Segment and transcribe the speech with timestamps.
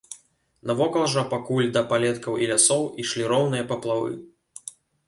[0.69, 4.11] Навокал жа, пакуль да палеткаў і лясоў, ішлі роўныя паплавы.